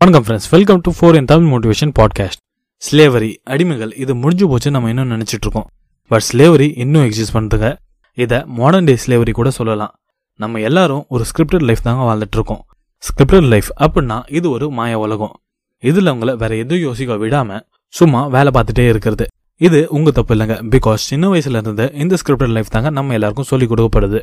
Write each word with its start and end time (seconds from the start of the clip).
வணக்கம் 0.00 0.24
friends 0.26 0.48
welcome 0.50 0.80
to 0.80 0.90
four 1.00 1.14
in 1.14 1.24
Tamil 1.24 1.50
motivation 1.52 1.92
podcast 1.98 2.40
slavery 2.82 3.28
அடிமைகள் 3.50 3.92
இது 3.98 4.14
முடிஞ்சு 4.14 4.48
போச்சு 4.48 4.70
நம்ம 4.70 4.88
இன்னும் 4.88 5.10
நினைச்சிட்டு 5.10 5.44
இருக்கோம். 5.44 5.66
பட் 6.10 6.24
ஸ்லேவரி 6.32 6.66
இன்னும் 6.76 7.04
எக்ஸிஸ்ட் 7.04 7.34
பண்ணுதுங்க 7.34 7.76
இதை 8.18 8.44
மாடர்ன் 8.46 8.84
டே 8.84 8.96
ஸ்லேவரி 9.06 9.30
கூட 9.30 9.50
சொல்லலாம். 9.50 9.92
நம்ம 10.40 10.60
எல்லாரும் 10.60 11.04
ஒரு 11.08 11.24
ஸ்கிரிப்டட் 11.30 11.64
லைஃப் 11.68 11.82
தாங்க 11.82 12.02
வாழ்ந்துட்டு 12.08 12.36
இருக்கோம். 12.38 12.64
ஸ்கிரிப்டட் 13.02 13.48
லைஃப் 13.48 13.70
அப்படின்னா 13.80 14.18
இது 14.32 14.50
ஒரு 14.50 14.70
மாய 14.70 14.98
உலகம். 14.98 15.32
இதில் 15.82 16.08
உங்களை 16.08 16.34
வேற 16.34 16.56
எதுவும் 16.56 16.84
யோசிக்க 16.84 17.16
விடாமல் 17.16 17.64
சும்மா 17.88 18.26
வேலை 18.26 18.52
பார்த்துட்டே 18.54 18.88
இருக்கிறது. 18.88 19.26
இது 19.60 19.86
உங்கள் 19.90 20.12
தப்பு 20.12 20.34
இல்லைங்க. 20.34 20.58
பிகாஸ் 20.74 21.08
சின்ன 21.10 21.32
வயசுல 21.32 21.62
இருந்து 21.62 21.90
இந்த 21.94 22.16
ஸ்கிரிப்டட் 22.24 22.54
லைஃப் 22.58 22.70
தாங்க 22.70 22.90
நம்ம 22.90 23.12
எல்லாருக்கும் 23.12 23.44
சொல்லிக் 23.44 23.72
கொடுக்கப்படுது. 23.72 24.20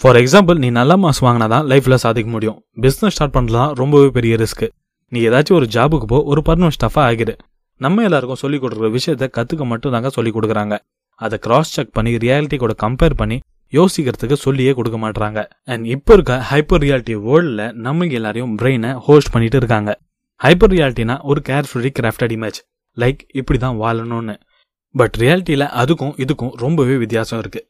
ஃபார் 0.00 0.16
எக்ஸாம்பிள் 0.16 0.58
நீ 0.58 0.70
நல்ல 0.70 0.96
மாஸ் 0.96 1.22
வாங்கினா 1.22 1.48
தான் 1.48 1.66
லைஃப்பில் 1.66 2.02
சாதிக்க 2.06 2.30
முடியும். 2.30 2.60
பிஸ்னஸ் 2.80 3.16
ஸ்டார்ட் 3.16 3.32
பண்ணலாம் 3.32 3.72
ரொம்பவே 3.72 4.10
பெரிய 4.18 4.36
ரிஸ்க்கு 4.36 4.68
நீ 5.12 5.18
ஏதாச்சும் 5.28 5.58
ஒரு 5.58 5.66
ஜாபுக்கு 5.74 6.06
போ 6.12 6.18
ஒரு 6.32 6.40
பர்மனன்ட் 6.48 6.76
ஸ்டஃபா 6.76 7.02
ஆகிடு 7.10 7.34
நம்ம 7.80 8.02
எல்லாருக்கும் 8.08 8.40
சொல்லிக் 8.42 8.62
கொடுக்குற 8.62 8.88
விஷயத்த 8.96 9.26
கற்றுக்க 9.36 9.64
மட்டும் 9.70 9.94
தாங்க 9.94 10.10
சொல்லிக் 10.16 10.36
கொடுக்குறாங்க. 10.36 10.74
அதை 11.20 11.36
கிராஸ் 11.44 11.72
செக் 11.76 11.94
பண்ணி 11.96 12.12
ரியாலிட்டி 12.24 12.56
கூட 12.62 12.74
கம்பேர் 12.84 13.16
பண்ணி 13.20 13.36
யோசிக்கிறதுக்கு 13.72 14.36
சொல்லியே 14.44 14.72
கொடுக்க 14.78 14.98
மாட்டாங்க 15.04 15.40
அண்ட் 15.72 15.84
இப்போ 15.94 16.12
இருக்க 16.16 16.36
ஹைப்பர் 16.50 16.82
ரியாலிட்டி 16.84 17.14
வேர்ல்டில் 17.26 17.64
நம்ம 17.86 18.06
எல்லாரையும் 18.18 18.54
பிரெயினை 18.60 18.90
ஹோஸ்ட் 19.06 19.32
பண்ணிட்டு 19.34 19.58
இருக்காங்க. 19.60 19.90
ஹைப்பர் 20.40 20.72
ரியாலிட்டினா 20.74 21.16
ஒரு 21.30 21.40
கேர்ஃபுல்லி 21.48 21.90
கிராஃப்டட் 21.98 22.34
இமேஜ் 22.36 22.60
லைக் 22.96 23.20
இப்படி 23.40 23.58
தான் 23.66 23.76
வாழணும்னு. 23.82 24.36
பட் 24.94 25.16
ரியாலிட்டியில் 25.22 25.68
அதுக்கும் 25.82 26.14
இதுக்கும் 26.24 26.54
ரொம்பவே 26.64 26.96
வித்தியாசம் 27.02 27.40
இருக்குது 27.42 27.66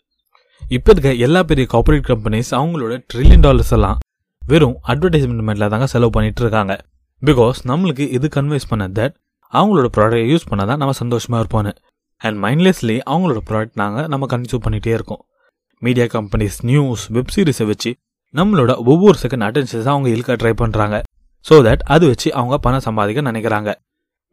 இப்போ 0.63 0.91
இருக்க 0.95 1.11
எல்லா 1.27 1.41
பெரிய 1.51 1.67
கார்பரேட் 1.73 2.09
கம்பெனிஸ் 2.11 2.51
அவங்களோட 2.59 2.95
ட்ரில்லியன் 3.13 3.45
டாலர்ஸ் 3.47 3.75
எல்லாம் 3.77 3.99
வெறும் 4.43 4.77
அட்வர்டைஸ்மெண்ட்மெண்ட்டில் 4.93 5.73
தாங்க 5.73 5.87
செலவு 5.93 6.13
பண்ணிட்டு 6.17 6.43
இருக்காங்க. 6.45 6.75
பிகாஸ் 7.23 7.59
நம்மளுக்கு 7.71 8.05
இது 8.17 8.27
கன்வின்ஸ் 8.37 8.69
பண்ண 8.71 8.85
தட் 8.99 9.15
அவங்களோட 9.53 9.89
ப்ராடக்ட் 9.97 10.29
யூஸ் 10.33 10.47
பண்ணால் 10.51 10.69
தான் 10.71 10.81
நம்ம 10.83 10.95
சந்தோஷமாக 11.01 11.41
இருப்போன்னு 11.43 11.73
அண்ட் 12.21 12.39
மைண்ட்லெஸ்லி 12.45 12.97
அவங்களோட 13.13 13.41
ப்ராடக்ட் 13.49 13.77
நாங்கள் 13.83 14.09
நம்ம 14.13 14.27
கன்சியூம் 14.33 14.65
பண்ணிகிட்டே 14.67 14.93
இருக்கோம். 14.99 15.23
மீடியா 15.83 16.07
கம்பெனிஸ் 16.15 16.59
நியூஸ் 16.71 17.05
வெப் 17.17 17.33
சீரிஸை 17.35 17.67
வச்சு 17.71 17.91
நம்மளோட 18.35 18.73
ஒவ்வொரு 18.93 19.17
செகண்ட் 19.23 19.47
அட்டென்ஷன்ஸை 19.49 19.91
அவங்க 19.95 20.09
இழுக்க 20.15 20.37
ட்ரை 20.43 20.53
பண்ணுறாங்க 20.63 20.97
ஸோ 21.47 21.57
தட் 21.67 21.85
அது 21.95 22.05
வச்சு 22.13 22.29
அவங்க 22.39 22.57
பணம் 22.65 22.85
சம்பாதிக்க 22.87 23.21
நினைக்கிறாங்க. 23.31 23.71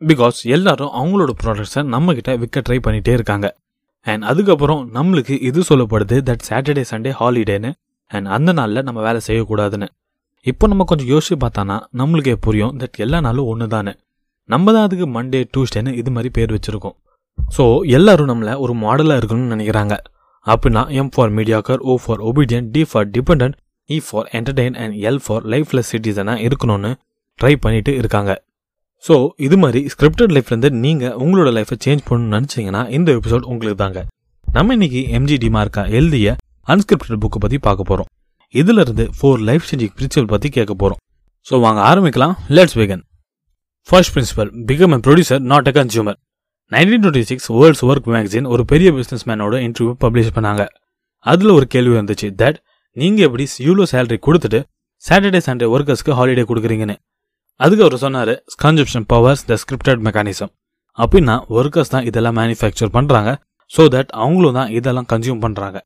பிகாஸ் 0.02 0.40
எல்லாரும் 0.56 0.92
அவங்களோட 1.00 1.32
ப்ராடக்ட்ஸை 1.42 1.82
நம்மக்கிட்ட 1.94 2.32
விற்க 2.42 2.62
ட்ரை 2.68 2.80
பண்ணிகிட்டே 2.86 3.14
இருக்காங்க. 3.18 3.48
அண்ட் 4.06 4.24
அதுக்கப்புறம் 4.32 4.82
நம்மளுக்கு 4.98 5.36
இது 5.50 5.62
சொல்லப்படுது 5.70 6.18
தட் 6.30 6.44
சாட்டர்டே 6.50 6.84
சண்டே 6.92 7.14
ஹாலிடேன்னு 7.22 7.72
அண்ட் 8.12 8.28
அந்த 8.36 8.52
நாளில் 8.60 8.86
நம்ம 8.88 9.00
வேலை 9.08 9.22
செய்யக்கூடாதுன்னு. 9.28 9.88
இப்போ 10.46 10.66
நம்ம 10.72 10.84
கொஞ்சம் 10.90 11.10
யோசிச்சு 11.14 11.36
பார்த்தானா 11.44 11.76
நம்மளுக்கே 12.00 12.36
புரியும் 12.46 12.76
தட் 12.82 13.00
எல்லா 13.06 13.20
நாளும் 13.26 13.48
ஒன்று 13.52 13.66
தானே 13.76 13.94
நம்ம 14.50 14.74
தான் 14.76 14.86
அதுக்கு 14.88 15.06
மண்டே 15.16 15.40
டியூஸ்டேன்னு 15.54 15.92
இது 16.02 16.10
மாதிரி 16.16 16.30
பேர் 16.36 16.54
வச்சிருக்கோம். 16.56 16.96
ஸோ 17.38 17.64
எல்லாரும் 17.98 18.30
நம்மள 18.32 18.52
ஒரு 18.64 18.74
மாடலாக 18.84 19.20
இருக்கணும்னு 19.22 19.54
நினைக்கிறாங்க. 19.56 19.96
அப்படின்னா 20.46 20.82
M 21.00 21.12
for 21.14 21.32
mediocre 21.38 21.82
O 21.92 21.96
for 22.04 22.22
obedient 22.30 22.68
D 22.74 22.82
for 22.90 23.08
depend 23.16 23.56
E 23.90 23.98
for 24.08 24.28
entertain 24.38 24.78
and 24.84 24.96
L 25.10 25.22
for 25.26 25.44
lifeless 25.54 25.92
சிட்டிசனாக 25.94 26.46
இருக்கணும்னு 26.48 26.92
ட்ரை 27.40 27.54
பண்ணிட்டு 27.64 27.92
இருக்காங்க. 28.02 28.32
ஸோ 29.04 29.16
இது 29.48 29.58
மாதிரி 29.64 29.82
ஸ்கிரிப்டட் 29.94 30.34
லைஃப்லேருந்து 30.36 30.72
நீங்கள் 30.86 31.16
உங்களோட 31.24 31.50
லைஃப்பை 31.58 31.78
சேஞ்ச் 31.86 32.06
பண்ணணும்னு 32.10 32.36
நினச்சிங்கன்னா 32.38 32.84
இந்த 32.98 33.10
எபிசோட் 33.20 33.50
உங்களுக்கு 33.54 33.82
தாங்க. 33.84 34.00
நம்ம 34.48 34.74
இன்னைக்கு 34.78 35.02
எம்ஜி 35.18 35.38
டிமார்க்கா 35.46 35.84
எழுதிய 36.00 36.30
அன்ஸ்கிரிப்டட் 36.74 37.22
புக்கை 37.26 37.42
பற்றி 37.44 37.60
பார்க்க 37.68 37.90
போகிறோம் 37.90 38.10
இதுல 38.54 38.84
இருந்து 38.86 39.06
ஃபோர் 39.18 39.42
லைஃப் 39.48 39.66
சேஞ்சிங் 39.70 39.94
பிரின்சிபல் 39.98 40.30
பற்றி 40.34 40.50
கேட்க 40.58 40.74
போகிறோம் 40.82 41.00
ஸோ 41.48 41.56
வாங்க 41.66 41.80
ஆரம்பிக்கலாம். 41.90 42.34
Let's 42.58 42.78
begin 42.80 43.04
first 43.90 44.14
principle 44.16 44.50
become 44.70 44.94
a 44.96 45.00
producer 45.06 45.44
not 45.52 45.70
a 45.72 45.74
consumer 45.78 46.18
nineteen 46.72 47.04
twenty 47.04 47.28
six 47.32 47.50
world's 47.58 47.84
work 47.90 48.08
magazine 48.16 48.48
ஒரு 48.54 48.64
பெரிய 48.72 48.90
பிஸ்னஸ் 48.98 49.26
மேனோட 49.30 49.56
இன்டர்வியூ 49.68 49.94
பப்ளிஷ் 50.04 50.34
பண்ணாங்க. 50.38 50.64
அதில் 51.26 51.54
ஒரு 51.58 51.66
கேள்வி 51.74 51.94
வந்துச்சு. 52.00 52.28
தட் 52.42 52.58
நீங்கள் 52.98 53.26
எப்படி 53.28 53.46
இவ்வளோ 53.68 53.86
சேலரி 53.92 54.18
கொடுத்துட்டு 54.28 54.60
சாட்டர்டே 55.04 55.42
சண்டே 55.48 55.68
ஒர்க்கர்ஸ்க்கு 55.76 56.18
ஹாலிடே 56.20 56.44
கொடுக்குறீங்கன்னு? 56.50 56.96
அதுக்கு 57.60 57.84
அவர் 57.86 57.98
சொன்னார் 58.06 58.34
consumption 58.64 59.06
powers 59.12 59.44
the 59.50 59.58
scripted 59.64 60.02
mechanism 60.08 60.52
அப்படின்னா 60.98 61.36
ஒர்க்கர்ஸ் 61.58 61.94
தான் 61.94 62.06
இதெல்லாம் 62.10 62.38
மேனுஃபேக்சர் 62.40 62.92
பண்ணுறாங்க 62.98 63.32
ஸோ 63.72 63.84
தட் 63.96 64.12
அவங்களும் 64.24 64.58
தான் 64.60 64.70
இதெல்லாம் 64.78 65.08
கன்சியூம் 65.14 65.42
பண்ணுறாங்க 65.46 65.78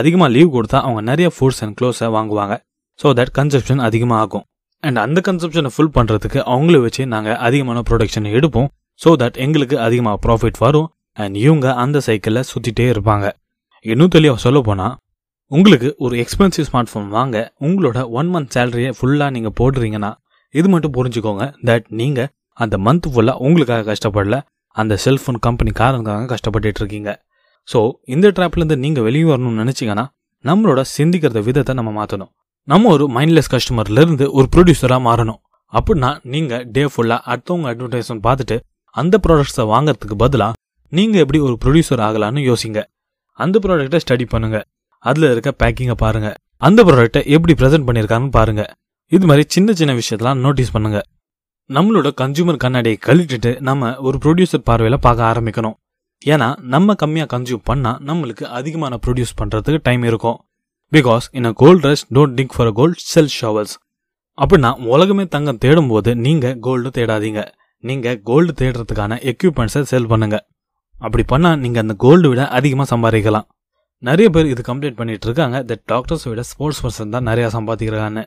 அதிகமாக 0.00 0.30
லீவ் 0.36 0.50
கொடுத்தா 0.56 0.78
அவங்க 0.86 1.02
நிறைய 1.10 1.28
ஃபுட்ஸ் 1.36 1.60
அண்ட் 1.64 1.76
க்ளோஸை 1.78 2.08
வாங்குவாங்க. 2.16 2.54
ஸோ 3.00 3.08
தட் 3.18 3.32
கன்சப்ஷன் 3.38 3.80
அதிகமாக 3.88 4.20
ஆகும் 4.24 4.44
அண்ட் 4.82 4.98
அந்த 5.04 5.18
கன்சப்ஷனை 5.28 5.70
ஃபுல் 5.74 5.94
பண்ணுறதுக்கு 5.96 6.38
அவங்கள 6.52 6.76
வச்சு 6.84 7.02
நாங்கள் 7.14 7.38
அதிகமான 7.46 7.78
ப்ரொடக்ஷன் 7.88 8.28
எடுப்போம். 8.38 8.68
ஸோ 9.00 9.10
தட் 9.22 9.38
எங்களுக்கு 9.44 9.76
அதிகமாக 9.86 10.18
ப்ராஃபிட் 10.26 10.60
வரும். 10.64 10.88
அண்ட் 11.22 11.36
இவங்க 11.44 11.66
அந்த 11.82 11.98
சைக்கிளில் 12.06 12.48
சுற்றிட்டே 12.52 12.86
இருப்பாங்க. 12.94 13.26
இன்னும் 13.84 14.14
தெளிவாக 14.16 14.40
சொல்ல 14.46 14.58
போனால் 14.68 14.94
உங்களுக்கு 15.50 15.88
ஒரு 16.04 16.14
எக்ஸ்பென்சிவ் 16.22 16.66
ஸ்மார்ட் 16.68 16.90
ஃபோன் 16.92 17.08
வாங்க 17.16 17.36
உங்களோட 17.66 17.98
ஒன் 18.18 18.30
மந்த் 18.34 18.52
சேலரியை 18.54 18.90
ஃபுல்லாக 18.98 19.34
நீங்கள் 19.36 19.54
போடுறீங்கன்னா 19.60 20.10
இது 20.54 20.68
மட்டும் 20.72 20.94
புரிஞ்சுக்கோங்க 20.96 21.44
தட் 21.68 21.86
நீங்கள் 22.00 22.30
அந்த 22.64 22.76
மந்த் 22.86 23.08
ஃபுல்லாக 23.12 23.44
உங்களுக்காக 23.46 23.84
கஷ்டப்படல 23.90 24.36
அந்த 24.76 24.94
செல்ஃபோன் 25.04 25.38
கம்பெனி 25.46 25.72
காரணக்காக 25.82 26.26
கஷ்டப்பட்டுட்டு 26.32 26.80
இருக்கீங்க. 26.82 27.10
ஸோ 27.68 27.80
இந்த 28.14 28.26
ட்ராப்லேருந்து 28.36 28.76
நீங்கள் 28.84 29.04
வெளியே 29.06 29.26
வரணும்னு 29.32 29.62
நினச்சிங்கன்னா 29.62 30.04
நம்மளோட 30.44 30.80
சிந்திக்கிறத 30.96 31.40
விதத்தை 31.48 31.72
நம்ம 31.78 31.92
மாற்றணும் 31.98 32.32
நம்ம 32.68 32.90
ஒரு 32.96 33.04
மைண்ட்லெஸ் 33.16 33.50
கஸ்டமர்லேருந்து 33.54 34.26
ஒரு 34.38 34.46
ப்ரொடியூசராக 34.54 35.00
மாறணும். 35.08 35.40
அப்படின்னா 35.72 36.10
நீங்கள் 36.32 36.64
டே 36.74 36.82
ஃபுல்லாக 36.92 37.20
அடுத்தவங்க 37.32 37.68
அட்வர்டைஸ்மெண்ட் 37.72 38.24
பார்த்துட்டு 38.26 38.56
அந்த 39.00 39.14
ப்ராடக்ட்ஸை 39.24 39.64
வாங்குறதுக்கு 39.72 40.16
பதிலாக 40.22 40.58
நீங்கள் 40.92 41.22
எப்படி 41.24 41.38
ஒரு 41.48 41.54
ப்ரொடியூசர் 41.62 42.02
ஆகலான்னு 42.06 42.42
யோசிங்க. 42.50 42.80
அந்த 43.38 43.56
ப்ராடக்ட்டை 43.64 44.00
ஸ்டடி 44.04 44.26
பண்ணுங்க. 44.34 44.58
அதில் 45.04 45.30
இருக்க 45.32 45.50
பேக்கிங்கை 45.62 45.96
பாருங்க. 46.04 46.28
அந்த 46.66 46.80
ப்ராடக்ட்டை 46.88 47.22
எப்படி 47.36 47.54
ப்ரெசென்ட் 47.60 47.86
பண்ணியிருக்காங்கன்னு 47.88 48.36
பாருங்க. 48.38 48.62
இது 49.12 49.24
மாதிரி 49.30 49.44
சின்ன 49.54 49.72
சின்ன 49.80 49.94
விஷயத்தெல்லாம் 50.00 50.40
நோட்டீஸ் 50.44 50.74
பண்ணுங்க. 50.76 51.00
நம்மளோட 51.70 52.08
கன்சியூமர் 52.20 52.62
கண்ணாடியை 52.64 52.98
கழிட்டுட்டு 53.08 53.50
நம்ம 53.68 53.92
ஒரு 54.08 54.16
ப்ரொடியூசர் 54.24 54.66
பார்வையில் 54.70 55.04
பார்க்க 55.06 55.30
ஆரம்பிக்கணும். 55.32 55.76
ஏன்னா 56.22 56.48
நம்ம 56.74 56.94
கம்மியாக 57.02 57.28
கன்சியூம் 57.34 57.64
பண்ணால் 57.70 57.98
நம்மளுக்கு 58.08 58.44
அதிகமான 58.58 58.94
ப்ரொடியூஸ் 59.04 59.34
பண்ணுறதுக்கு 59.40 59.80
டைம் 59.88 60.04
இருக்கும். 60.10 60.38
Because 60.92 61.24
in 61.38 61.48
a 61.50 61.52
gold 61.62 61.84
rush 61.88 62.04
don't 62.16 62.36
dig 62.38 62.54
for 62.56 62.70
a 62.70 62.74
gold 62.78 63.02
sell 63.12 63.32
shovels 63.40 63.74
அப்படின்னா 64.38 64.70
உலகமே 64.94 65.24
தங்கம் 65.34 65.60
தேடும் 65.64 65.90
போது 65.92 66.10
நீங்கள் 66.24 66.56
கோல்டு 66.66 66.88
தேடாதீங்க. 66.96 67.42
நீங்கள் 67.84 68.18
கோல்டு 68.28 68.52
தேடுறதுக்கான 68.60 69.18
எக்யூப்மெண்ட்ஸை 69.30 69.82
செல் 69.92 70.08
பண்ணுங்க. 70.12 70.36
அப்படி 71.06 71.24
பண்ணால் 71.32 71.60
நீங்கள் 71.64 71.82
அந்த 71.84 71.94
கோல்டு 72.04 72.26
விட 72.32 72.42
அதிகமாக 72.58 72.88
சம்பாதிக்கலாம். 72.92 73.46
நிறைய 74.02 74.28
பேர் 74.34 74.50
இது 74.52 74.62
கம்ப்ளீட் 74.70 74.98
பண்ணிட்டு 75.00 75.26
இருக்காங்க. 75.28 75.56
தட் 75.70 75.84
டாக்டர்ஸை 75.92 76.28
விட 76.32 76.42
ஸ்போர்ட்ஸ் 76.50 76.82
பர்சன் 76.84 77.14
தான் 77.14 77.26
நிறையா 77.30 77.48
சம்பாதிக்கிறாங்கன்னு. 77.56 78.24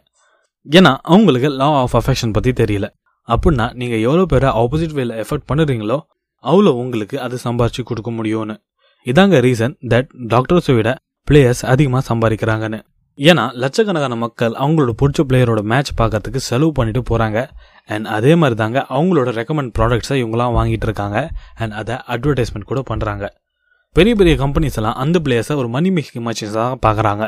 ஏன்னா 0.68 0.92
அவங்களுக்கு 1.14 1.50
லா 1.60 1.68
ஆஃப் 1.82 1.96
அஃபெக்ஷன் 2.00 2.34
பற்றி 2.38 2.52
தெரியல. 2.62 2.88
அப்படின்னா 3.28 3.66
நீங்கள் 3.82 4.02
எவ்வளோ 4.08 4.26
பேரை 4.34 4.50
ஆப்போசிட் 4.62 4.96
வேல 5.00 5.18
எஃபர்ட் 5.24 5.46
பண்ணுறீங்களோ 5.52 5.98
அவ்வளோ 6.44 6.72
உங்களுக்கு 6.84 7.22
அது 7.22 7.38
சம்பாரிச்சு 7.44 7.84
கொடுக்க 7.84 8.12
முடியும்னு. 8.12 8.56
இதாங்க 9.06 9.38
ரீசன் 9.46 9.76
தட் 9.92 10.10
டாக்டர்ஸை 10.34 10.76
விட 10.76 10.90
பிளேயர்ஸ் 11.28 11.66
அதிகமாக 11.66 12.04
சம்பாதிக்கிறாங்கன்னு. 12.14 12.80
ஏன்னா 13.18 13.44
லட்சக்கணக்கான 13.54 14.16
மக்கள் 14.16 14.54
அவங்களோட 14.54 14.92
பிடிச்ச 15.02 15.24
பிளேயரோட 15.30 15.62
மேட்ச் 15.62 15.92
பார்க்கறதுக்கு 15.98 16.42
செலவு 16.50 16.72
பண்ணிட்டு 16.72 17.02
போகிறாங்க 17.10 17.40
அண்ட் 17.86 18.06
அதே 18.06 18.36
மாதிரி 18.36 18.56
தாங்க 18.62 18.86
அவங்களோட 18.90 19.30
ரெக்கமெண்ட் 19.40 19.74
ப்ராடக்ட்ஸை 19.80 20.18
இவங்களாம் 20.22 20.56
வாங்கிட்டு 20.58 20.88
இருக்காங்க. 20.90 21.30
அண்ட் 21.56 21.72
அதை 21.72 21.96
அட்வர்டைஸ்மெண்ட் 22.08 22.70
கூட 22.72 22.84
பண்ணுறாங்க 22.90 23.28
பெரிய 23.96 24.16
பெரிய 24.16 24.36
கம்பெனிஸ் 24.36 24.78
எல்லாம் 24.80 24.94
அந்த 24.94 25.20
பிளேயர்ஸை 25.24 25.56
ஒரு 25.56 25.70
மணி 25.70 25.90
மேக்கிங் 25.90 26.26
மச்சின்ஸாக 26.28 26.76
பார்க்குறாங்க. 26.86 27.24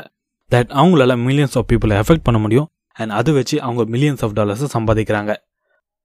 தட் 0.50 0.70
அவங்களால 0.80 1.12
மில்லியன்ஸ் 1.26 1.56
ஆஃப் 1.58 1.68
பீப்புளை 1.72 1.94
எஃபெக்ட் 2.02 2.26
பண்ண 2.28 2.40
முடியும். 2.40 2.68
அண்ட் 2.92 3.10
அதை 3.10 3.34
வச்சு 3.34 3.62
அவங்க 3.62 3.82
மில்லியன்ஸ் 3.96 4.22
ஆஃப் 4.24 4.36
டாலர்ஸை 4.38 4.68
சம்பாதிக்கிறாங்க. 4.76 5.34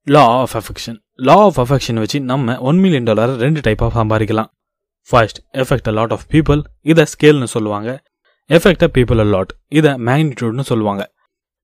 Law 0.08 0.22
of 0.42 0.54
affection 0.60 0.98
law 1.28 1.36
of 1.46 1.58
affection 1.62 1.98
வச்சு 2.02 2.18
நம்ம 2.30 2.54
ஒன் 2.70 2.78
மில்லியன் 2.84 3.08
டாலர் 3.08 3.32
ரெண்டு 3.44 3.60
டைப்பாக 3.66 3.92
சம்பாதிக்கலாம். 4.00 4.50
First 5.10 5.40
effect 5.62 5.90
a 5.92 5.94
lot 5.98 6.14
of 6.16 6.24
people 6.34 6.62
இதை 6.92 7.04
ஸ்கேல்னு 7.14 7.48
சொல்லுவாங்க. 7.56 7.90
Effect 8.50 8.86
a 8.88 8.90
people 8.98 9.22
a 9.24 9.26
lot 9.34 9.52
இதை 9.80 9.92
மேக்னிடியூட்னு 10.10 10.66
சொல்லுவாங்க. 10.70 11.04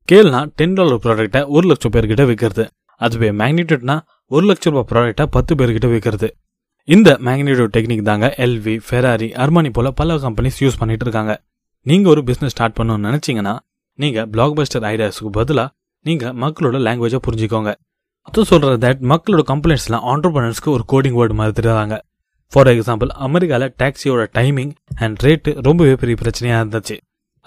ஸ்கேல்னா 0.01 0.41
டென் 0.59 0.75
டாலர் 0.79 1.01
ப்ராடக்ட்டை 1.05 1.41
ஒரு 1.55 1.67
லட்சம் 1.71 1.93
பேர்கிட்ட 1.95 2.25
விற்கிறது 2.31 2.65
அதுவே 3.01 3.29
மேக்னிடியூட்னா 3.41 3.95
ஒரு 4.31 4.43
லட்ச 4.49 4.73
ரூபாய் 4.73 4.87
ப்ராடக்ட்டை 4.91 5.27
பத்து 5.37 5.55
பேர்கிட்ட 5.61 5.87
விற்கிறது 5.93 6.29
இந்த 6.87 7.09
மேக்னிடியூட் 7.29 7.73
டெக்னிக் 7.77 8.05
தாங்க 8.11 8.27
எல்வி 8.45 8.75
ஃபெராரி 8.89 9.31
அர்மானி 9.43 9.69
போல 9.77 9.91
பல 10.01 10.19
கம்பெனிஸ் 10.25 10.61
யூஸ் 10.65 10.79
பண்ணிட்டு 10.81 11.05
இருக்காங்க. 11.07 11.33
நீங்கள் 11.85 12.11
ஒரு 12.15 12.23
பிஸ்னஸ் 12.27 12.55
ஸ்டார்ட் 12.55 12.77
பண்ணணும்னு 12.79 13.07
நினச்சிங்கன்னா 13.09 13.55
நீங்கள் 13.99 14.29
பிளாக் 14.35 14.57
பஸ்டர் 14.59 14.85
ஐடியாஸுக்கு 14.93 15.33
பதிலாக 15.39 15.69
நீங்கள் 16.05 16.35
மக்களோட 16.43 16.77
லாங்குவேஜை 16.87 17.19
புரிஞ்சுக்கோங்க. 17.27 17.71
அது 18.27 18.43
சொல்கிற 18.49 18.69
தட் 18.83 19.01
மக்களோட 19.11 19.41
கம்ப்ளைண்ட்ஸ்லாம் 19.49 20.05
ஆண்டர்பனர்ஸ்க்கு 20.11 20.69
ஒரு 20.75 20.83
கோடிங் 20.91 21.17
வேர்டு 21.19 21.35
மாதிரி 21.39 21.53
தெரியாதாங்க 21.57 21.95
ஃபார் 22.53 22.69
எக்ஸாம்பிள் 22.71 23.09
அமெரிக்காவில் 23.25 23.73
டாக்ஸியோட 23.81 24.23
டைமிங் 24.37 24.71
அண்ட் 25.03 25.23
ரேட்டு 25.25 25.51
ரொம்பவே 25.67 25.93
பெரிய 26.01 26.15
பிரச்சனையாக 26.21 26.61
இருந்துச்சு. 26.63 26.95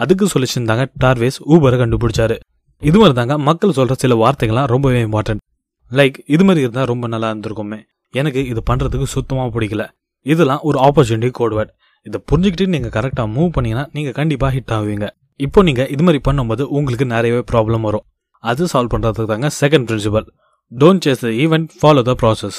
அதுக்கு 0.00 0.24
சொல்யூஷன் 0.32 0.68
தாங்க 0.70 0.84
டார்வேஸ் 1.02 1.38
ஊபரை 1.54 1.76
கண்டுபிடிச்சாரு. 1.82 2.36
இது 2.82 2.96
மாதிரி 3.00 3.16
தாங்க 3.20 3.34
மக்கள் 3.48 3.76
சொல்கிற 3.78 3.96
சில 4.04 4.14
வார்த்தைகள்லாம் 4.22 4.68
ரொம்பவே 4.74 5.00
இம்பார்ட்டன்ட் 5.08 5.42
லைக் 5.90 6.16
இது 6.34 6.44
மாதிரி 6.46 6.64
இருந்தால் 6.66 6.88
ரொம்ப 6.92 7.06
நல்லா 7.14 7.28
இருந்திருக்குமே. 7.32 7.78
எனக்கு 8.14 8.40
இது 8.52 8.62
பண்ணுறதுக்கு 8.70 9.06
சுத்தமாக 9.16 9.48
பிடிக்கல. 9.56 9.84
இதெல்லாம் 10.26 10.62
ஒரு 10.68 10.78
ஆப்பர்ச்சுனிட்டி 10.86 11.30
கோட்வேர்ட் 11.40 11.72
இதை 12.06 12.18
புரிஞ்சுக்கிட்டு 12.30 12.72
நீங்கள் 12.74 12.94
கரெக்டாக 12.96 13.28
மூவ் 13.36 13.52
பண்ணீங்கன்னா 13.56 13.86
நீங்கள் 13.96 14.16
கண்டிப்பாக 14.20 14.52
ஹிட் 14.56 14.74
ஆகுவீங்க 14.76 15.06
இப்போ 15.40 15.60
நீங்கள் 15.68 15.88
இது 15.94 16.02
மாதிரி 16.06 16.20
பண்ணும்போது 16.28 16.64
உங்களுக்கு 16.78 17.06
நிறையவே 17.14 17.42
ப்ராப்ளம் 17.52 17.86
வரும். 17.88 18.04
அது 18.44 18.64
சால்வ் 18.72 18.92
பண்ணுறதுக்கு 18.94 19.32
தாங்க 19.32 19.48
second 19.62 19.86
principle 19.90 20.26
don't 20.72 21.04
chase 21.06 21.20
the 21.24 21.28
event 21.42 21.68
follow 21.80 22.00
the 22.08 22.12
process 22.20 22.56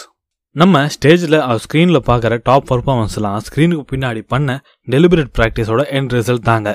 நம்ம 0.56 0.82
ஸ்டேஜில் 0.94 1.36
ஸ்க்ரீனில் 1.64 2.00
பார்க்குற 2.10 2.34
டாப் 2.44 2.68
பர்ஃபார்மன்ஸ்லாம் 2.70 3.42
ஸ்க்ரீனுக்கு 3.48 3.84
பின்னாடி 3.92 4.22
பண்ண 4.34 4.52
டெலிபரேட் 4.88 5.32
ப்ராக்டிஸோட 5.38 5.82
எண்ட் 5.98 6.14
ரிசல்ட் 6.18 6.46
தாங்க. 6.50 6.70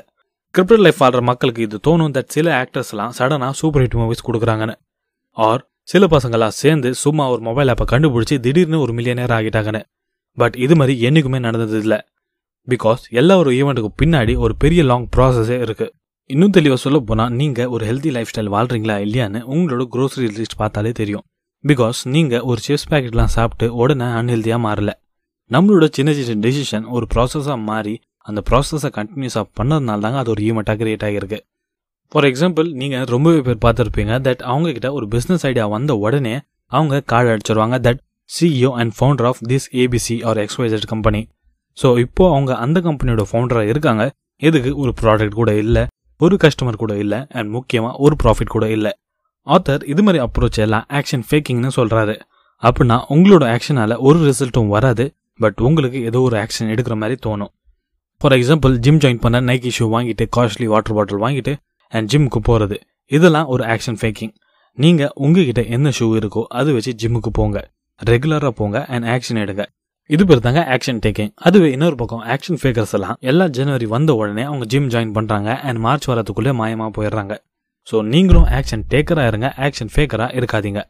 கிரிப்டட் 0.54 0.82
லைஃப் 0.86 1.00
ஆடுற 1.06 1.20
மக்களுக்கு 1.30 1.62
இது 1.66 1.78
தோணும் 1.86 2.12
தட் 2.16 2.30
சில 2.36 2.48
ஆக்டர்ஸ்லாம் 2.62 3.14
சடனாக 3.18 3.56
சூப்பர் 3.60 3.82
ஹிட் 3.84 3.96
மூவிஸ் 4.00 4.24
கொடுக்குறாங்கன்னு. 4.28 4.76
ஆர் 5.36 5.62
சில 5.92 6.06
பசங்களாக 6.14 6.54
சேர்ந்து 6.62 6.90
சும்மா 7.04 7.24
ஒரு 7.34 7.42
மொபைல் 7.48 7.72
ஆப்பை 7.74 7.86
கண்டுபிடிச்சி 7.92 8.38
திடீர்னு 8.46 8.80
ஒரு 8.84 8.94
மில்லியனர் 8.98 9.34
ஆகிட்டாங்கன்னு. 9.38 9.82
பட் 10.38 10.58
இது 10.64 10.76
மாதிரி 10.80 10.96
என்றைக்குமே 11.08 11.40
நடந்தது 11.48 11.78
இல்லை. 11.84 12.00
பிகாஸ் 12.68 13.02
எல்லா 13.20 13.36
ஒரு 13.42 13.52
ஈவெண்ட்டுக்கு 13.60 13.92
பின்னாடி 14.02 14.34
ஒரு 14.44 14.56
பெரிய 14.64 14.82
லாங் 14.90 15.08
ப்ராசஸே 15.16 15.58
இருக்குது 15.66 15.92
இன்னும் 16.30 16.52
தெளிவாக 16.56 16.78
சொல்ல 16.82 16.98
போனால் 17.08 17.32
நீங்கள் 17.38 17.70
ஒரு 17.74 17.84
ஹெல்தி 17.88 18.10
லைஃப் 18.16 18.30
ஸ்டைல் 18.30 18.50
வாழ்கிறீங்களா 18.54 18.94
இல்லையான்னு 19.04 19.40
உங்களோட 19.54 19.82
க்ரோசரி 19.94 20.28
லிஸ்ட் 20.36 20.58
பார்த்தாலே 20.60 20.90
தெரியும். 21.00 21.24
பிகாஸ் 21.64 21.98
நீங்கள் 22.14 22.44
ஒரு 22.50 22.60
சிப்ஸ் 22.66 22.86
பேக்கெட்லாம் 22.90 23.32
சாப்பிட்டு 23.34 23.66
உடனே 23.82 24.08
அன்ஹெல்தியாக 24.18 24.60
மாறல. 24.66 24.90
நம்மளோட 25.50 25.86
சின்ன 25.96 26.10
சின்ன 26.18 26.42
டெசிஷன் 26.46 26.86
ஒரு 26.96 27.06
ப்ராசஸாக 27.14 27.58
மாறி 27.70 27.94
அந்த 28.28 28.40
ப்ராசஸை 28.50 28.90
கண்டினியூஸாக 28.98 29.46
பண்ணதுனால 29.58 30.00
தாங்க 30.04 30.18
அது 30.22 30.32
ஒரு 30.34 30.42
ஈவெண்ட்டாக 30.48 30.76
கிரியேட் 30.82 31.04
ஆகியிருக்கு. 31.08 31.38
ஃபார் 32.12 32.26
எக்ஸாம்பிள் 32.30 32.66
நீங்கள் 32.80 33.06
ரொம்பவே 33.14 33.40
பேர் 33.46 33.62
பார்த்துருப்பீங்க 33.66 34.14
தட் 34.26 34.42
அவங்க 34.52 34.72
கிட்ட 34.76 34.88
ஒரு 34.98 35.06
பிஸ்னஸ் 35.14 35.44
ஐடியா 35.50 35.66
வந்த 35.76 35.92
உடனே 36.06 36.34
அவங்க 36.72 37.00
card 37.12 37.30
அடிச்சிருவாங்க 37.34 37.78
that 37.86 38.00
CEO 38.30 38.70
and 38.80 38.94
founder 38.98 39.28
of 39.30 39.40
this 39.50 39.68
ABC 39.82 40.16
or 40.28 40.40
XYZ 40.44 40.86
company 40.92 41.22
so 41.78 41.88
இப்போ 42.04 42.24
அவங்க 42.34 42.52
அந்த 42.64 42.78
கம்பெனியோட 42.86 43.24
ஃபவுண்டராக 43.30 43.72
இருக்காங்க. 43.72 44.04
எதுக்கு? 44.42 44.70
ஒரு 44.82 44.92
ப்ராடக்ட் 45.00 45.38
கூட 45.40 45.50
இல்லை. 45.64 45.82
ஒரு 46.24 46.34
கஸ்டமர் 46.42 46.82
கூட 46.82 46.92
இல்லை 47.04 47.18
அண்ட் 47.38 47.50
முக்கியமாக 47.56 47.94
ஒரு 48.04 48.14
ப்ராஃபிட் 48.22 48.54
கூட 48.54 48.66
இல்லை. 48.76 48.92
ஆத்தர் 49.46 49.82
இது 49.92 50.02
மாதிரி 50.06 50.18
அப்ரோச் 50.26 50.60
எல்லாம் 50.64 50.86
ஆக்ஷன் 50.98 51.24
ஃபேக்கிங்னு 51.28 51.70
சொல்கிறாரு 51.78 52.14
அப்படின்னா 52.62 52.96
உங்களோட 53.14 53.44
ஆக்ஷனால் 53.54 53.94
ஒரு 54.08 54.18
ரிசல்ட்டும் 54.28 54.70
வராது 54.74 55.04
பட் 55.40 55.60
உங்களுக்கு 55.68 55.98
ஏதோ 56.08 56.20
ஒரு 56.28 56.36
ஆக்ஷன் 56.42 56.70
எடுக்கிற 56.72 56.94
மாதிரி 57.02 57.16
தோணும். 57.26 57.52
ஃபார் 58.20 58.34
எக்ஸாம்பிள் 58.38 58.74
ஜிம் 58.84 59.00
ஜாயின் 59.04 59.22
பண்ண 59.24 59.40
நைக்கி 59.48 59.70
ஷூ 59.78 59.86
வாங்கிட்டு 59.94 60.24
காஸ்ட்லி 60.36 60.66
வாட்டர் 60.72 60.96
பாட்டில் 60.98 61.22
வாங்கிட்டு 61.24 61.52
அண்ட் 61.92 62.08
ஜிம்முக்கு 62.12 62.40
போகிறது 62.48 62.76
இதெல்லாம் 63.10 63.48
ஒரு 63.54 63.62
ஆக்ஷன் 63.72 63.98
ஃபேக்கிங் 64.00 64.32
நீங்கள் 64.78 65.12
உங்ககிட்ட 65.24 65.62
என்ன 65.76 65.88
ஷூ 65.98 66.06
இருக்கோ 66.20 66.42
அது 66.58 66.70
வச்சு 66.76 66.92
ஜிம்முக்கு 67.02 67.30
போங்க. 67.38 67.58
ரெகுலராக 68.00 68.52
போங்க 68.60 68.78
அண்ட் 68.94 69.06
ஆக்ஷன் 69.14 69.40
எடுங்க. 69.44 69.64
இது 70.10 70.22
பேர் 70.28 70.40
தாங்க 70.44 70.60
ஆக்ஷன் 70.74 71.00
டேக்கிங் 71.04 71.30
அதுவே 71.46 71.68
இன்னொரு 71.72 71.96
பக்கம் 72.00 72.22
ஆக்ஷன் 72.34 72.58
ஃபேக்கர்ஸ் 72.62 72.94
எல்லாம் 72.96 73.16
எல்லா 73.30 73.44
ஜனவரி 73.56 73.86
வந்த 73.92 74.14
உடனே 74.14 74.42
அவங்க 74.42 74.64
ஜிம் 74.72 74.88
ஜாயின் 74.94 75.12
பண்ணுறாங்க 75.18 75.50
அண்ட் 75.68 75.78
மார்ச் 75.78 76.08
வரதுக்குள்ளே 76.10 76.52
மாயமாக 76.60 76.90
போயிடுறாங்க. 76.96 77.34
ஸோ 77.88 77.98
நீங்களும் 78.12 78.48
ஆக்ஷன் 78.58 78.82
டேக்கராக 78.94 79.30
இருங்க 79.32 79.48
ஆக்ஷன் 79.66 79.92
ஃபேக்கராக 79.94 80.36
இருக்காதீங்க. 80.38 80.80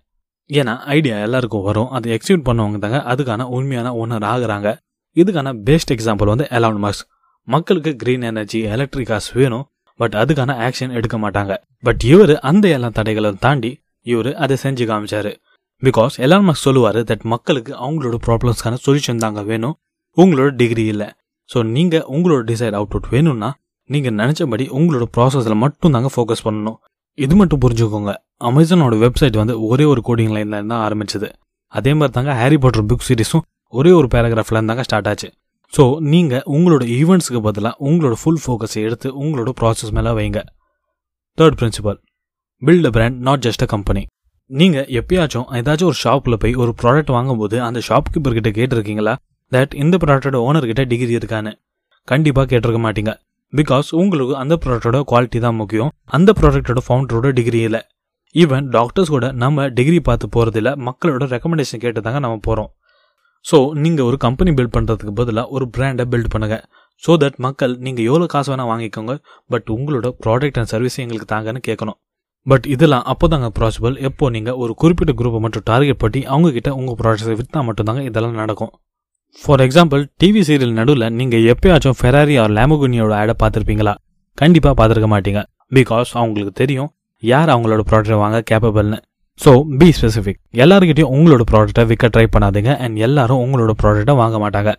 ஏன்னா 0.51 0.75
ஐடியா 0.97 1.19
எல்லாருக்கும் 1.27 1.67
வரும். 1.69 1.91
அதை 1.97 2.09
எக்ஸிக்யூட் 2.17 2.47
பண்ணவங்க 2.49 2.79
தாங்க 2.85 3.01
அதுக்கான 3.13 3.47
உண்மையான 3.59 3.93
ஓனர் 4.03 4.27
ஆகுறாங்க. 4.33 4.71
இதுக்கான 5.17 5.53
பெஸ்ட் 5.69 5.93
எக்ஸாம்பிள் 5.97 6.33
வந்து 6.33 6.49
எலான் 6.59 6.83
மார்க்ஸ் 6.85 7.05
மக்களுக்கு 7.49 7.93
க்ரீன் 8.03 8.27
எனர்ஜி 8.33 8.63
எலக்ட்ரிக் 8.75 9.11
காஸ் 9.13 9.31
வேணும் 9.39 9.65
பட் 10.01 10.15
அதுக்கான 10.23 10.51
ஆக்ஷன் 10.67 10.95
எடுக்க 10.99 11.17
மாட்டாங்க. 11.25 11.53
பட் 11.87 12.05
இவர் 12.13 12.35
அந்த 12.51 12.65
எல்லா 12.77 12.91
தடைகளை 12.99 13.33
தாண்டி 13.47 13.73
இவர் 14.07 14.31
அதை 14.45 14.57
செஞ்சு 14.63 14.85
காமிச்சாரு. 14.91 15.33
பிகாஸ் 15.87 16.15
எலான் 16.25 16.45
மஸ்க் 16.49 16.65
சொல்லுவார் 16.67 16.99
தட் 17.11 17.25
மக்களுக்கு 17.33 17.73
அவங்களோட 17.85 18.17
ப்ராப்ளம்ஸ்க்கான 18.27 18.77
சொல்யூஷன் 18.85 19.23
தாங்க 19.25 19.41
வேணும். 19.51 19.75
உங்களோட 20.17 20.51
டிகிரி 20.61 20.85
இல்லை. 20.93 21.09
ஸோ 21.51 21.59
நீங்கள் 21.77 22.05
உங்களோட 22.15 22.43
டிசைட் 22.51 22.77
அவுட் 22.79 22.95
அவுட் 22.97 23.09
வேணும்னா 23.15 23.49
நீங்கள் 23.91 24.15
நினச்சபடி 24.21 24.65
உங்களோட 24.79 25.07
ப்ராசஸில் 25.17 25.57
மட்டும் 25.65 25.95
தாங்க 25.97 26.11
ஃபோக்கஸ் 26.15 26.45
பண்ணணும். 26.47 26.79
இது 27.19 27.35
மட்டும் 27.41 27.63
புரிஞ்சுக்கோங்க. 27.65 28.13
அமேசானோட 28.51 28.95
வெப்சைட் 29.05 29.41
வந்து 29.43 29.57
ஒரே 29.71 29.87
ஒரு 29.93 30.03
கோடிங் 30.09 30.33
லைனில் 30.37 30.71
தான் 30.73 30.83
ஆரம்பிச்சது. 30.87 31.29
அதே 31.73 31.93
மாதிரி 31.99 32.15
தாங்க 32.19 32.33
ஹாரி 32.43 32.57
பாட்டர் 32.63 32.87
புக் 32.93 33.07
சீரிஸும் 33.09 33.45
ஒரே 33.73 33.93
ஒரு 33.99 34.09
பேராகிராஃப்ல 34.15 34.59
இருந்தாங்க 34.61 34.85
ஸ்டார்ட் 34.89 35.09
ஆச்சு. 35.11 35.29
ஸோ 35.73 35.85
நீங்கள் 36.13 36.45
உங்களோட 36.55 36.83
ஈவெண்ட்ஸ்க்கு 37.01 37.41
பதிலாக 37.49 37.75
உங்களோட 37.89 38.15
ஃபுல் 38.23 38.43
ஃபோக்கஸை 38.45 38.81
எடுத்து 38.87 39.09
உங்களோட 39.23 39.53
ப்ராசஸ் 39.61 39.93
மேலே 39.99 40.11
வைங்க. 40.19 40.41
Third 41.39 41.59
principle 41.61 41.99
build 42.63 42.89
a 42.91 42.95
brand 42.97 43.19
not 43.29 43.45
just 43.49 43.65
a 43.67 43.71
company 43.75 44.03
நீங்கள் 44.61 44.89
எப்பயாச்சும் 44.99 45.47
ஏதாச்சும் 45.59 45.89
ஒரு 45.91 45.99
ஷாப்பில் 46.05 46.39
போய் 46.41 46.55
ஒரு 46.63 46.73
ப்ராடக்ட் 46.81 47.13
வாங்கும்போது 47.17 47.57
அந்த 47.67 47.79
ஷாப் 47.87 48.09
கீப்பர் 48.15 48.35
கிட்ட 48.39 48.51
கேட்டிருக்கீங்களா? 48.59 49.15
தட் 49.53 49.75
இந்த 49.83 49.95
ப்ராடக்டோட 50.03 50.39
ஓனர் 50.49 50.67
கிட்ட 50.71 50.83
டிகிரி 50.91 51.15
இருக்கான்னு. 51.19 51.53
கண்டிப்பாக 52.09 52.47
கேட்டிருக்க 52.51 52.81
மாட்டீங்க. 52.87 53.13
பிகாஸ் 53.53 53.89
உங்களுக்கு 54.01 54.35
அந்த 54.43 54.55
ப்ராடக்டோட 54.65 55.01
குவாலிட்டி 55.11 55.41
தான் 55.47 55.59
முக்கியம். 55.61 55.91
அந்த 56.17 56.31
ப்ராடக்டோட 56.41 56.83
ஃபவுண்டரோட 56.87 57.31
டிகிரி 57.39 57.63
இல்லை. 57.69 57.81
ஈவன் 58.35 58.69
டாக்டர்ஸ் 58.77 59.15
கூட 59.15 59.27
நம்ம 59.45 59.67
டிகிரி 59.79 59.99
பார்த்து 60.09 60.33
போகிறதில்ல 60.37 60.71
மக்களோட 60.89 61.25
ரெக்கமெண்டேஷன் 61.35 61.83
கேட்டு 61.87 62.07
தாங்க 62.07 62.21
நம்ம 62.27 62.39
போகிறோம் 62.49 62.71
ஸோ 63.45 63.59
நீங்கள் 63.85 64.07
ஒரு 64.09 64.17
கம்பெனி 64.25 64.51
பில்ட் 64.59 64.77
பண்ணுறதுக்கு 64.77 65.13
பதிலாக 65.21 65.55
ஒரு 65.57 65.65
பிராண்டை 65.77 66.05
பில்ட் 66.13 66.33
பண்ணுங்க. 66.35 66.57
ஸோ 67.03 67.13
தட் 67.23 67.39
மக்கள் 67.47 67.73
நீங்கள் 67.87 68.07
எவ்வளோ 68.11 68.27
காசு 68.35 68.49
வேணால் 68.53 68.71
வாங்கிக்கோங்க. 68.73 69.15
பட் 69.53 69.69
உங்களோட 69.77 70.09
ப்ராடக்ட் 70.25 70.59
அண்ட் 70.61 70.71
சர்வீஸ் 70.73 70.99
எங்களுக்கு 71.05 71.29
தாங்கன்னு 71.35 71.63
கேட்கணும். 71.69 71.99
பட் 72.51 72.65
இதெல்லாம் 72.75 73.05
அப்போ 73.13 73.27
தாங்க 73.33 73.49
பாசிபிள் 73.59 73.97
எப்போ 74.09 74.31
நீங்கள் 74.37 74.57
ஒரு 74.63 74.73
குறிப்பிட்ட 74.81 75.13
குரூப்பை 75.19 75.41
மட்டும் 75.45 75.65
டார்கெட் 75.71 76.01
பண்ணி 76.05 76.21
அவங்கக்கிட்ட 76.33 76.71
உங்கள் 76.79 76.97
ப்ராடக்ட்ஸை 77.01 77.35
விற்றா 77.41 77.61
மட்டும்தாங்க 77.69 78.03
இதெல்லாம் 78.09 78.39
நடக்கும். 78.43 78.73
ஃபார் 79.43 79.63
எக்ஸாம்பிள் 79.67 80.03
டிவி 80.23 80.41
சீரியல் 80.49 80.75
நடுவில் 80.79 81.07
நீங்கள் 81.19 81.45
எப்பயாச்சும் 81.53 81.97
ஃபெராரி 82.01 82.35
ஆர் 82.43 82.53
லேமகுனியோட 82.57 83.13
ஆடை 83.21 83.35
பார்த்துருப்பீங்களா? 83.43 83.95
கண்டிப்பாக 84.39 84.75
பார்த்துருக்க 84.81 85.09
மாட்டீங்க. 85.15 85.43
பிகாஸ் 85.77 86.11
அவங்களுக்கு 86.21 86.55
தெரியும் 86.63 86.91
யார் 87.23 87.53
அவங்களோட 87.55 87.83
ப்ராடக்ட்டை 87.91 88.19
வாங்க 88.23 88.39
கேப்பபிள்னு 88.51 88.99
ஸோ 89.41 89.53
பி 89.81 89.89
ஸ்பெசிஃபிக் 89.99 90.41
எல்லாருக்கிட்டையும் 90.63 91.13
உங்களோட 91.17 91.43
ப்ராடக்ட்டை 91.51 91.85
விற்க 91.91 92.09
ட்ரை 92.15 92.27
பண்ணாதீங்க 92.35 92.73
அண்ட் 92.85 92.97
எல்லாரும் 93.07 93.41
உங்களோட 93.45 93.73
ப்ராடக்ட்டை 93.83 94.15
வாங்க 94.23 94.39
மாட்டாங்க. 94.45 94.73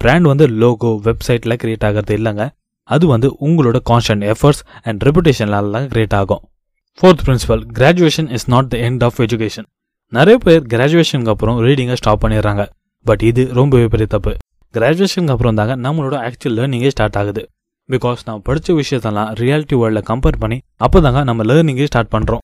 பிராண்ட் 0.00 0.26
வந்து 0.30 0.46
லோகோ 0.62 0.90
வெப்சைட்டில் 1.06 1.58
கிரியேட் 1.62 1.86
ஆகிறது 1.88 2.14
இல்லைங்க. 2.18 2.44
அது 2.88 3.04
வந்து 3.12 3.28
உங்களோட 3.46 3.78
கான்ஸ்டன்ட் 3.90 4.26
எஃபர்ட்ஸ் 4.32 4.62
அண்ட் 4.88 5.04
ரெப்புடேஷனால 5.08 5.72
தான் 5.76 5.88
கிரியேட் 5.92 6.16
ஆகும். 6.20 6.42
Fourth 7.00 7.22
principle 7.26 7.62
graduation 7.78 8.28
is 8.36 8.44
not 8.52 8.68
the 8.72 8.76
end 8.86 9.02
of 9.06 9.16
education 9.24 9.66
நிறைய 10.16 10.36
பேர் 10.44 10.60
கிராஜுவேஷனுக்கு 10.72 11.32
அப்புறம் 11.32 11.56
ரீடிங்கை 11.64 11.96
ஸ்டாப் 12.00 12.20
பண்ணிடுறாங்க. 12.22 12.62
பட் 13.06 13.22
இது 13.30 13.42
ரொம்பவே 13.58 13.86
பெரிய 13.94 14.08
தப்பு. 14.12 14.32
கிராஜுவேஷனுக்கு 14.74 15.34
அப்புறம் 15.34 15.56
தாங்க 15.60 15.74
நம்மளோட 15.86 16.18
ஆக்சுவல் 16.26 16.54
லேர்னிங்கே 16.58 16.90
ஸ்டார்ட் 16.94 17.18
ஆகுது. 17.20 17.42
பிகாஸ் 17.88 18.22
நான் 18.28 18.42
படித்த 18.48 18.76
விஷயத்தெல்லாம் 18.80 19.30
ரியாலிட்டி 19.40 19.78
வேர்ல்டில் 19.80 20.06
கம்பேர் 20.10 20.38
பண்ணி 20.44 20.58
அப்போ 20.86 21.00
தாங்க 21.06 21.22
நம்ம 21.30 21.46
லேர்னிங்கே 21.50 21.88
ஸ்டார்ட் 21.90 22.12
பண்ணுறோம் 22.14 22.42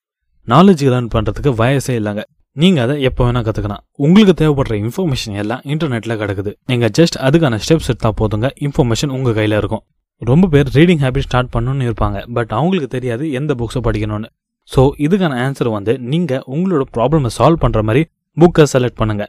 நாலேஜ் 0.48 0.82
லேர்ன் 0.94 1.10
பண்ணுறதுக்கு 1.14 1.52
வயசே 1.60 1.94
இல்லைங்க. 2.00 2.24
நீங்கள் 2.56 2.84
அதை 2.84 2.96
எப்போ 3.10 3.22
வேணால் 3.28 3.46
கற்றுக்கலாம் 3.48 3.82
உங்களுக்கு 4.06 4.34
தேவைப்படுற 4.42 4.76
இன்ஃபர்மேஷன் 4.84 5.38
எல்லாம் 5.44 5.62
இன்டர்நெட்டில் 5.72 6.16
கிடக்குது. 6.24 6.52
நீங்கள் 6.72 6.92
ஜஸ்ட் 6.98 7.18
அதுக்கான 7.28 7.60
ஸ்டெப்ஸ் 7.66 7.90
எடுத்தால் 7.92 8.18
போதுங்க. 8.22 8.50
இன்ஃபர்மேஷன் 8.66 9.14
உங்கள் 9.18 9.38
கையில் 9.38 9.56
இருக்கும். 9.60 9.84
ரொம்ப 10.22 10.46
பேர் 10.54 10.74
ரீடிங் 10.78 11.02
ஹேபிட் 11.06 11.28
ஸ்டார்ட் 11.28 11.52
பண்ணணும்னு 11.56 11.88
இருப்பாங்க. 11.88 12.18
பட் 12.36 12.52
அவங்களுக்கு 12.58 12.90
தெரியாது 12.98 13.24
எந்த 13.40 13.52
புக்ஸை 13.60 13.82
படிக்கணும்னு. 13.88 14.30
ஸோ 14.70 14.82
இதுக்கான 15.04 15.38
ஆன்சர் 15.44 15.70
வந்து 15.76 15.92
நீங்கள் 16.12 16.42
உங்களோட 16.54 16.82
ப்ராப்ளமை 16.96 17.30
சால்வ் 17.38 17.62
பண்ணுற 17.64 17.80
மாதிரி 17.88 18.02
புக்கை 18.36 18.64
செலக்ட் 18.72 19.00
பண்ணுங்க. 19.00 19.24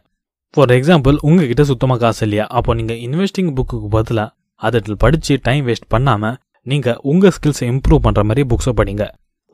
ஃபார் 0.54 0.74
எக்ஸாம்பிள் 0.76 1.16
உங்ககிட்ட 1.28 1.64
சுத்தமாக 1.72 2.00
காசு 2.04 2.22
இல்லையா? 2.26 2.46
அப்போ 2.58 2.72
நீங்கள் 2.80 3.00
இன்வெஸ்டிங் 3.06 3.52
புக்குக்கு 3.58 3.90
பதிலாக 3.96 4.30
அதில் 4.62 5.00
படித்து 5.04 5.36
டைம் 5.48 5.64
வேஸ்ட் 5.68 5.88
பண்ணாமல் 5.94 6.36
நீங்கள் 6.68 6.98
உங்கள் 7.12 7.34
ஸ்கில்ஸை 7.36 7.68
இம்ப்ரூவ் 7.74 8.02
பண்ணுற 8.06 8.24
மாதிரி 8.30 8.42
புக்ஸை 8.52 8.74
படிங்க. 8.80 9.06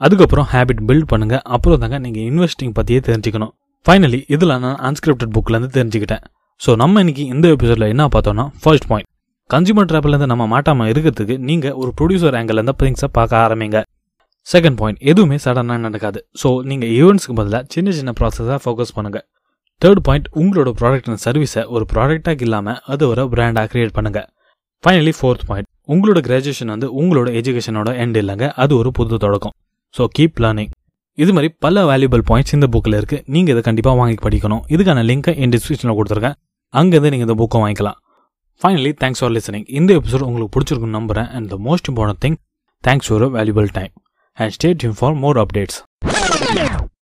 அதுக்கப்புறம் 0.02 0.48
ஹேபிட் 0.54 0.82
பில்ட் 0.90 1.10
பண்ணுங்கள் 1.12 1.44
அப்புறம் 1.56 1.82
தாங்க 1.84 1.98
நீங்கள் 2.06 2.26
இன்வெஸ்டிங் 2.32 2.74
பற்றியே 2.80 3.02
தெரிஞ்சுக்கணும். 3.08 3.54
ஃபைனலி 3.86 4.20
இதில் 4.36 4.54
நான் 4.64 4.80
அன்ஸ்கிரிப்டட் 4.88 5.34
புக்லேருந்து 5.36 5.72
தெரிஞ்சுக்கிட்டேன். 5.78 6.24
ஸோ 6.62 6.72
நம்ம 6.82 7.04
இன்றைக்கி 7.04 7.24
இந்த 7.34 7.48
எபிசோடில் 7.56 7.92
என்ன 7.94 8.06
பார்த்தோம்னா 8.16 8.46
ஃபர்ஸ்ட் 8.64 8.88
பாயிண்ட் 8.92 9.10
கன்சியூமர் 9.50 9.88
ட்ராப்லேருந்து 9.92 10.30
நம்ம 10.32 10.46
மாட்டாமல் 10.54 10.90
இருக்கிறதுக்கு 10.94 11.36
நீங்கள் 11.50 11.76
ஒரு 11.82 11.92
ப்ரொடியூசர் 12.00 12.38
ஆங்கிலேருந்து 12.40 12.76
திங்ஸை 12.82 13.10
பார்க்க 13.18 13.44
ஆரம்பிங்க. 13.46 13.80
செகண்ட் 14.52 14.78
பாயிண்ட் 14.82 15.00
எதுவுமே 15.12 15.38
சடனாக 15.46 15.80
நடக்காது. 15.86 16.20
ஸோ 16.42 16.50
நீங்கள் 16.70 16.92
ஈவெண்ட்ஸ்க்கு 17.00 17.36
பதிலாக 17.40 17.64
சின்ன 17.76 17.92
சின்ன 17.98 18.12
ப்ராசஸாக 18.20 18.60
ஃபோக்கஸ் 18.64 18.94
பண்ணுங்கள் 18.98 19.26
தேர்ட் 19.82 20.02
பாயிண்ட் 20.08 20.28
உங்களோட 20.42 20.70
ப்ராடக்ட் 20.82 21.10
அண்ட் 21.12 21.24
சர்வீஸை 21.26 21.64
ஒரு 21.76 21.86
ப்ராடக்டாக 21.94 22.46
இல்லாமல் 22.48 22.78
அது 22.94 23.04
ஒரு 23.12 23.24
பிராண்டாக 23.34 23.68
கிரியேட் 23.74 23.94
பண்ணுங்க. 23.98 24.22
ஃபைனலி 24.84 25.14
ஃபோர்த் 25.20 25.44
பாயிண்ட் 25.50 25.70
உங்களோட 25.94 26.20
கிராஜுவேஷன் 26.28 26.72
வந்து 26.74 26.88
உங்களோட 27.02 27.30
எஜுகேஷனோட 27.40 27.90
எண்ட் 28.04 28.18
இல்லைங்க. 28.22 28.48
அது 28.64 28.74
ஒரு 28.82 28.90
புது 28.98 29.20
தொடக்கம். 29.26 29.54
ஸோ 29.98 30.06
கீப் 30.18 30.40
லேர்னிங் 30.46 30.72
இது 31.18 31.32
மாதிரி 31.36 31.50
பல 31.66 31.84
வேல்யூபிள் 31.90 32.24
பாயிண்ட்ஸ் 32.30 32.56
இந்த 32.58 32.68
புக்கில் 32.74 32.98
இருக்குது 33.00 33.24
நீங்கள் 33.36 33.54
இதை 33.56 33.62
கண்டிப்பாக 33.68 33.98
வாங்கி 34.00 34.18
படிக்கணும். 34.26 34.64
இதுக்கான 34.74 35.04
லிங்க்கை 35.10 35.34
என் 35.44 35.54
டிஸ்கிரிப்ஷனில் 35.56 35.98
கொடுத்துருக்கேன். 36.00 36.36
அங்கேருந்து 36.74 37.12
நீங்கள் 37.14 37.28
இந்த 37.30 37.38
புக்கை 37.42 37.60
வாங்கிக்கலாம். 37.64 37.98
ஃபைனலி 38.62 38.92
தேங்க்ஸ் 39.04 39.22
ஃபார் 39.24 39.34
லிசனிங் 39.38 39.68
இந்த 39.80 39.92
எபிசோட் 40.00 40.28
உங்களுக்கு 40.28 40.54
பிடிச்சிருக்குன்னு 40.58 40.98
நம்புறேன். 41.00 41.30
And 41.38 41.50
the 41.54 41.58
most 41.70 41.90
important 41.94 42.22
thing 42.26 42.38
thanks 42.84 43.10
for 43.10 43.26
valuable 43.38 43.70
time 43.80 43.94
and 44.38 44.54
stay 44.54 44.74
tuned 44.74 44.98
for 44.98 45.16
more 45.16 45.36
updates. 45.36 45.84